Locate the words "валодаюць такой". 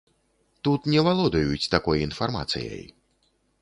1.09-2.05